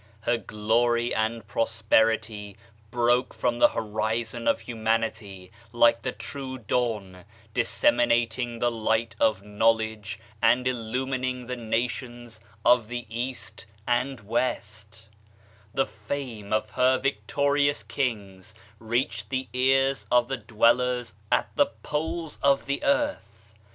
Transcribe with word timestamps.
Her 0.21 0.37
glory 0.37 1.13
and 1.13 1.47
prosperity 1.47 2.57
broke 2.89 3.35
from 3.35 3.59
the 3.59 3.67
horizon 3.67 4.47
of 4.47 4.61
humanity 4.61 5.51
like 5.71 6.01
the 6.01 6.11
true 6.11 6.57
dawn, 6.57 7.23
disseminating 7.53 8.57
the 8.57 8.71
light 8.71 9.15
of 9.19 9.43
knowledge 9.43 10.17
and 10.41 10.67
illumining 10.67 11.45
the 11.45 11.55
nations 11.55 12.39
of 12.65 12.87
the 12.87 13.05
East 13.15 13.67
and 13.85 14.21
West 14.21 15.07
The 15.71 15.85
fame 15.85 16.51
of 16.51 16.71
her 16.71 16.97
victorious 16.97 17.83
kings 17.83 18.55
reached 18.79 19.29
the 19.29 19.49
ears 19.53 20.07
of 20.11 20.29
the 20.29 20.37
dwellers 20.37 21.13
at 21.31 21.55
the 21.55 21.67
polea 21.67 22.39
of 22.41 22.65
the 22.65 22.83
earth. 22.83 23.53